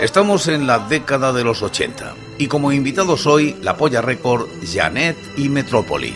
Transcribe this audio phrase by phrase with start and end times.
[0.00, 5.18] Estamos en la década de los 80 y como invitados hoy la Polla Record, Janet
[5.36, 6.14] y Metrópoli.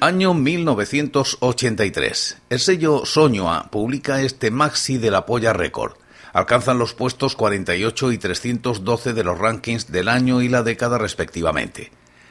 [0.00, 2.38] Año 1983.
[2.50, 6.00] El sello Soñoa publica este maxi de la Polla Record
[6.32, 11.90] alcanzan los puestos 48 y 312 de los rankings del año y la década respectivamente.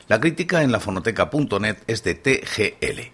[0.10, 3.12] La crítica en la fonoteca.net es de TGL.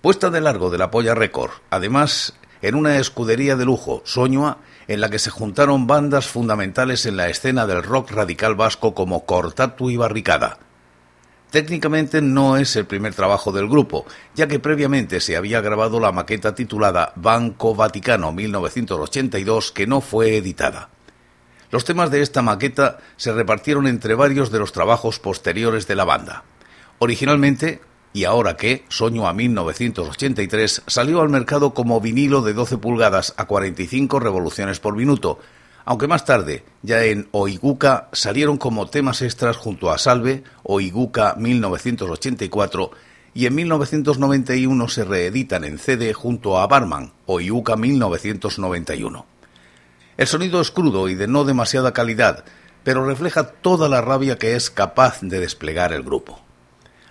[0.00, 4.56] Puesta de largo de la Polla Record, además en una escudería de lujo, Soñoa,
[4.88, 9.26] en la que se juntaron bandas fundamentales en la escena del rock radical vasco como
[9.26, 10.58] Cortatu y Barricada,
[11.50, 16.10] Técnicamente no es el primer trabajo del grupo, ya que previamente se había grabado la
[16.10, 20.88] maqueta titulada Banco Vaticano 1982 que no fue editada.
[21.72, 26.04] Los temas de esta maqueta se repartieron entre varios de los trabajos posteriores de la
[26.04, 26.44] banda.
[26.98, 27.80] Originalmente,
[28.12, 33.46] y ahora que, Soño a 1983 salió al mercado como vinilo de 12 pulgadas a
[33.46, 35.38] 45 revoluciones por minuto,
[35.86, 42.90] aunque más tarde, ya en Oiguca, salieron como temas extras junto a Salve, Oiguca 1984,
[43.32, 49.31] y en 1991 se reeditan en CD junto a Barman, Oiguca 1991.
[50.16, 52.44] El sonido es crudo y de no demasiada calidad,
[52.84, 56.40] pero refleja toda la rabia que es capaz de desplegar el grupo.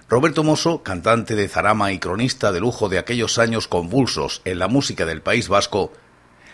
[0.07, 4.67] Roberto Mosso, cantante de Zarama y cronista de lujo de aquellos años convulsos en la
[4.67, 5.93] música del País Vasco,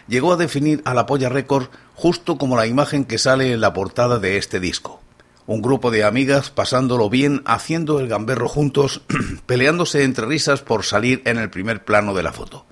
[0.07, 3.73] llegó a definir a la Polla Record justo como la imagen que sale en la
[3.73, 5.01] portada de este disco.
[5.47, 9.01] Un grupo de amigas pasándolo bien, haciendo el gamberro juntos,
[9.45, 12.65] peleándose entre risas por salir en el primer plano de la foto.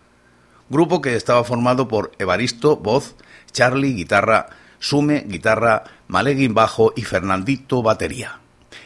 [0.69, 3.15] Grupo que estaba formado por Evaristo, voz,
[3.55, 4.47] Charlie, guitarra,
[4.79, 8.39] Sume, guitarra, Maleguin, bajo y Fernandito, batería.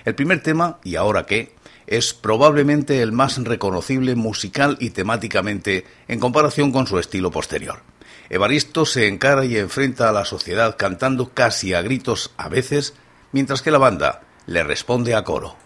[0.06, 1.56] El primer tema, ¿y ahora qué?,
[1.88, 7.82] es probablemente el más reconocible musical y temáticamente en comparación con su estilo posterior.
[8.30, 12.94] Evaristo se encara y enfrenta a la sociedad cantando casi a gritos a veces,
[13.32, 15.58] mientras que la banda le responde a coro.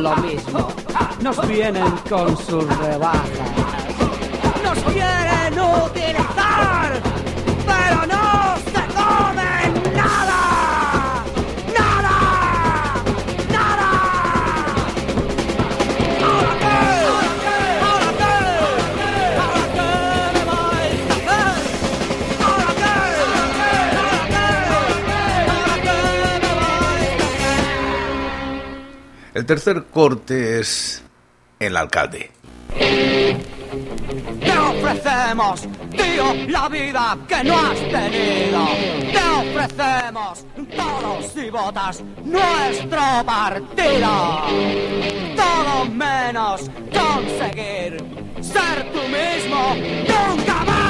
[0.00, 0.68] Lo mismo.
[1.20, 3.50] Nos vienen con sus rebajas.
[4.62, 6.91] Nos quieren utilizar,
[29.42, 31.02] El tercer corte es
[31.58, 32.30] el alcalde.
[32.78, 38.68] Te ofrecemos, tío, la vida que no has tenido.
[39.10, 40.46] Te ofrecemos
[40.76, 44.42] todos y votas nuestro partido.
[45.34, 47.96] Todo menos conseguir
[48.40, 49.74] ser tú mismo.
[50.06, 50.81] Nunca más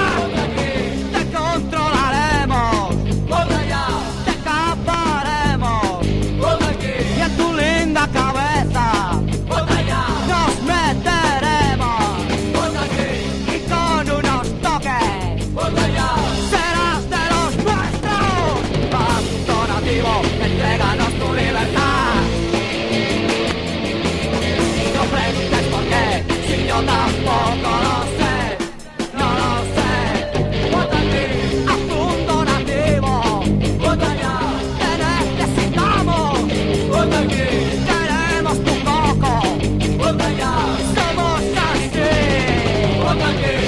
[43.12, 43.61] Votan que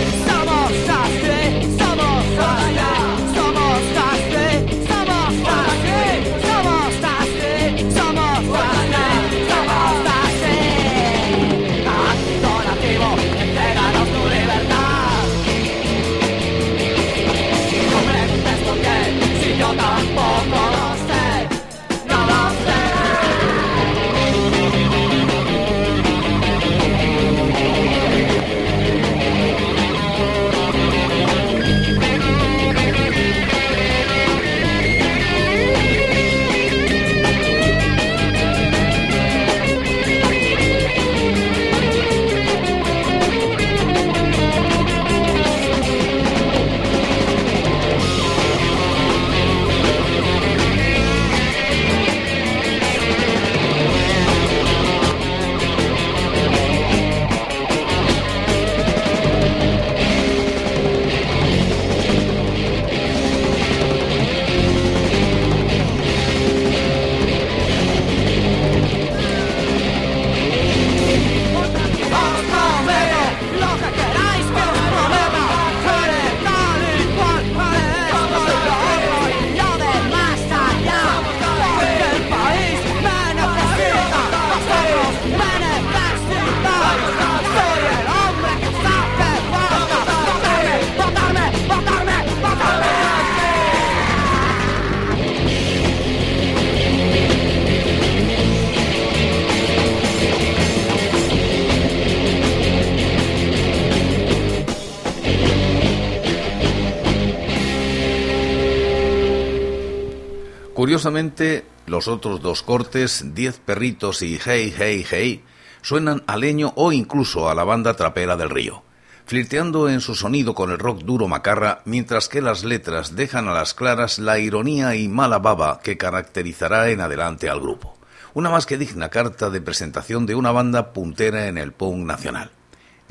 [111.04, 115.44] Curiosamente, los otros dos cortes, Diez perritos y Hey Hey Hey,
[115.82, 118.84] suenan a leño o incluso a la banda trapera del río,
[119.26, 123.52] flirteando en su sonido con el rock duro macarra, mientras que las letras dejan a
[123.52, 127.98] las claras la ironía y mala baba que caracterizará en adelante al grupo.
[128.32, 132.50] Una más que digna carta de presentación de una banda puntera en el punk nacional.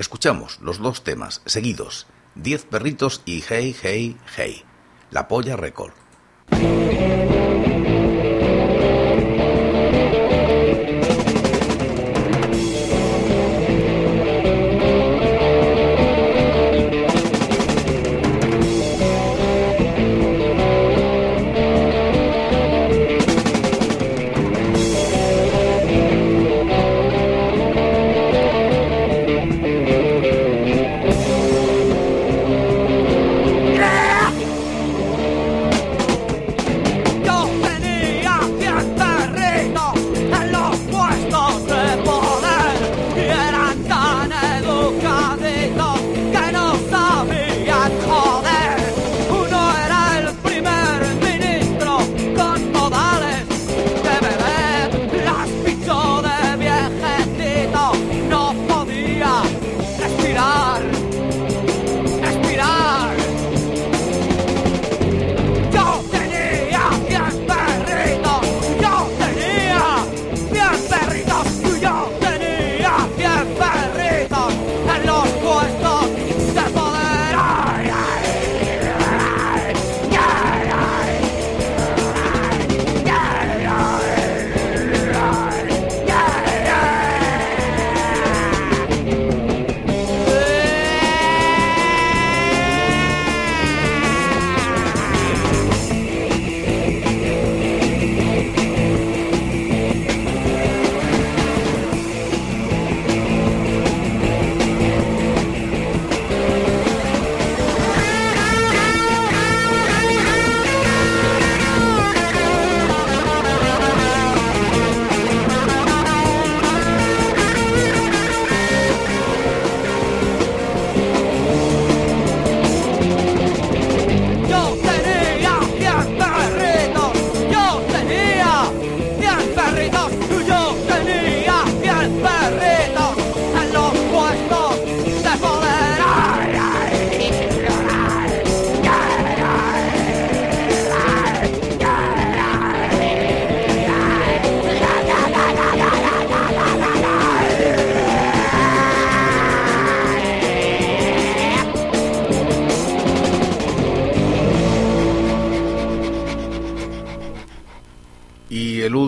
[0.00, 4.64] Escuchamos los dos temas seguidos, Diez perritos y Hey Hey Hey,
[5.12, 5.92] La Polla Record.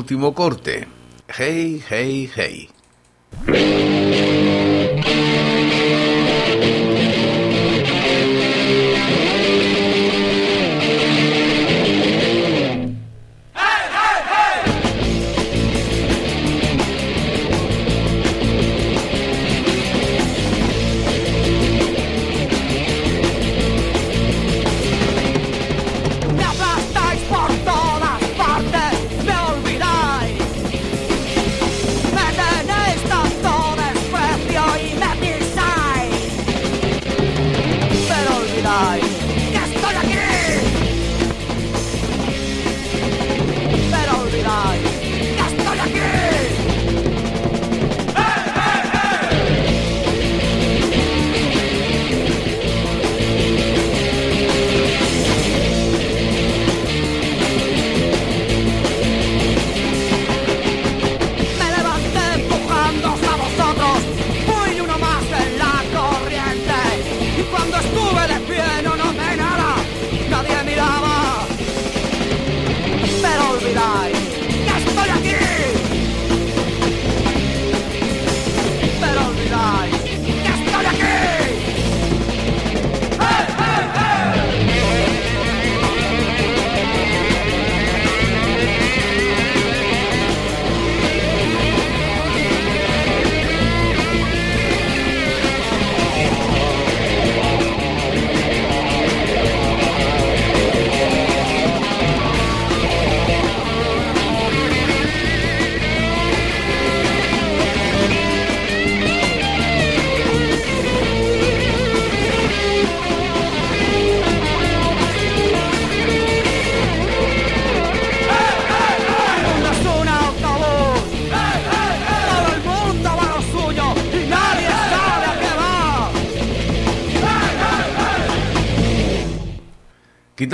[0.06, 0.86] Último corte.
[1.36, 3.96] Hey, hey, hey.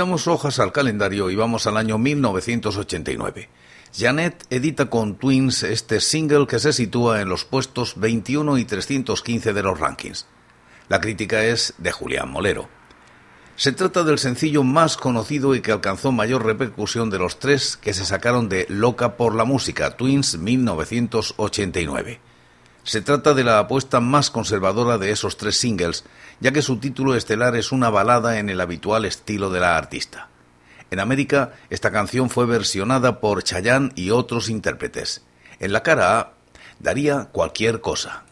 [0.03, 3.47] Quitamos hojas al calendario y vamos al año 1989.
[3.97, 9.53] Janet edita con Twins este single que se sitúa en los puestos 21 y 315
[9.53, 10.25] de los rankings.
[10.89, 12.67] La crítica es de Julián Molero.
[13.55, 17.93] Se trata del sencillo más conocido y que alcanzó mayor repercusión de los tres que
[17.93, 22.19] se sacaron de Loca por la Música, Twins 1989.
[22.83, 26.03] Se trata de la apuesta más conservadora de esos tres singles,
[26.41, 30.27] ya que su título estelar es una balada en el habitual estilo de la artista.
[30.91, 35.23] En América, esta canción fue versionada por Chayanne y otros intérpretes.
[35.59, 36.33] En la cara A,
[36.79, 38.25] daría cualquier cosa.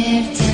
[0.00, 0.49] Por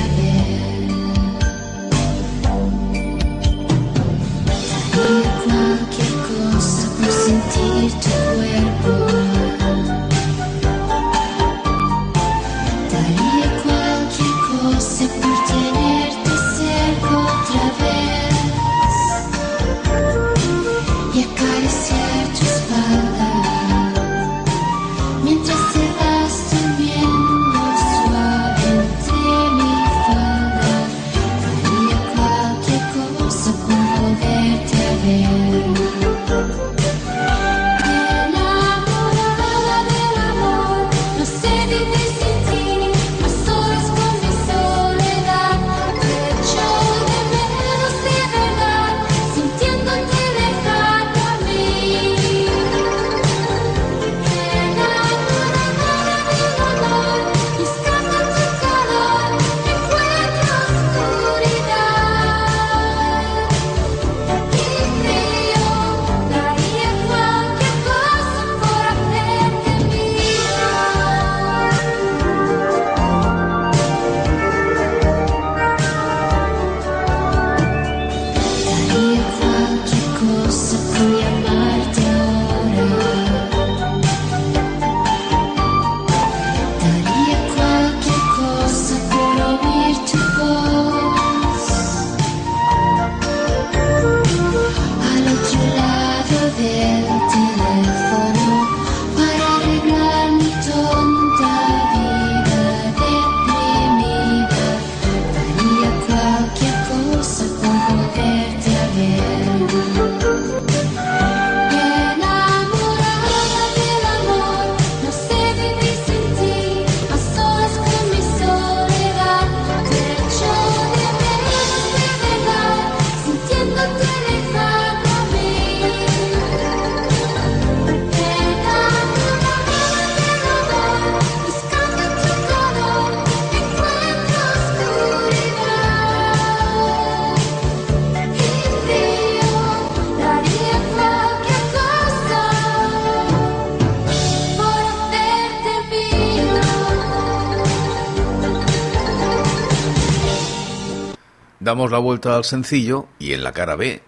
[151.77, 154.01] damos la vuelta al sencillo y en la cara B,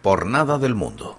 [0.00, 1.18] por nada del mundo.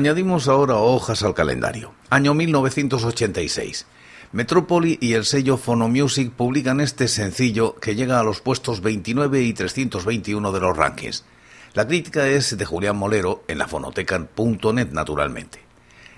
[0.00, 1.92] Añadimos ahora hojas al calendario.
[2.08, 3.84] Año 1986.
[4.32, 9.52] Metrópoli y el sello Phonomusic publican este sencillo que llega a los puestos 29 y
[9.52, 11.26] 321 de los rankings.
[11.74, 15.60] La crítica es de Julián Molero en la fonoteca.net naturalmente.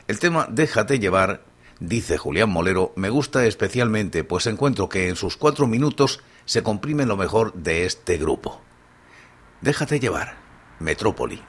[0.06, 1.42] El tema Déjate llevar,
[1.80, 7.04] dice Julián Molero, me gusta especialmente pues encuentro que en sus cuatro minutos se comprime
[7.04, 8.60] lo mejor de este grupo.
[9.60, 10.36] Déjate llevar,
[10.78, 11.42] Metrópoli.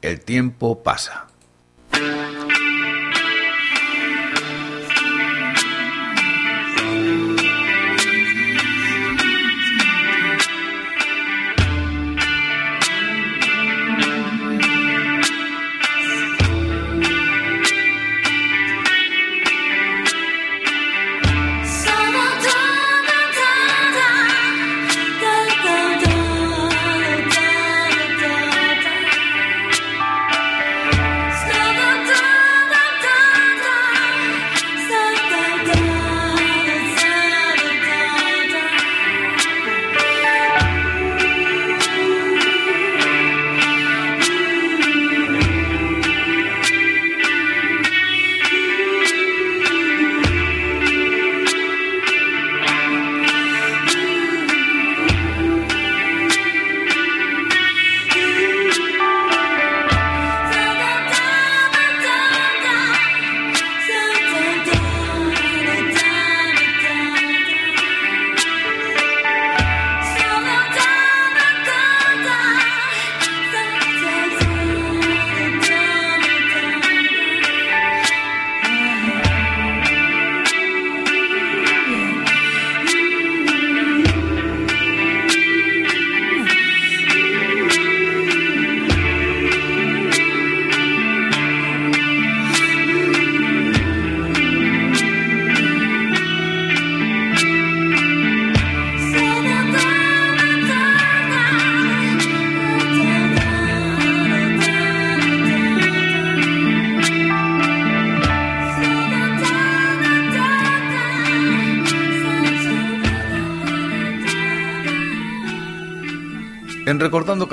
[0.00, 1.31] El tiempo pasa.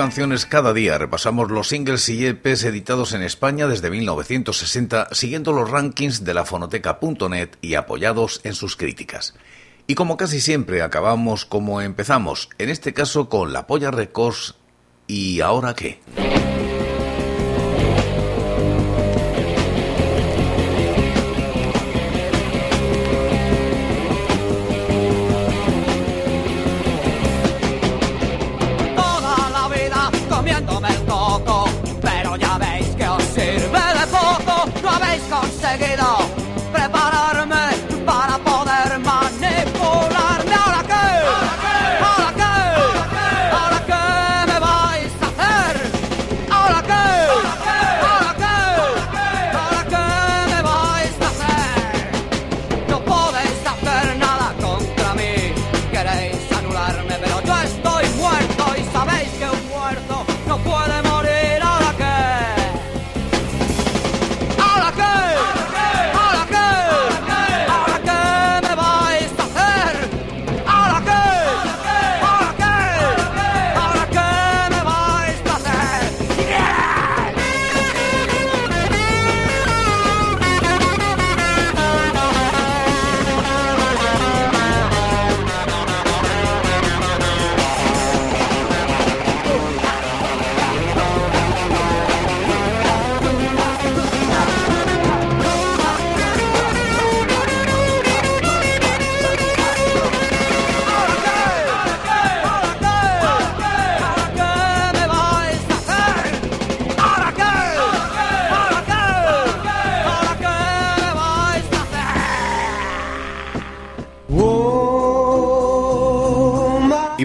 [0.10, 5.70] Canciones cada día repasamos los singles y EPs editados en España desde 1960, siguiendo los
[5.70, 9.36] rankings de la fonoteca.net y apoyados en sus críticas.
[9.86, 14.56] Y como casi siempre acabamos como empezamos, en este caso con la Polla Records
[15.06, 16.00] y ahora qué.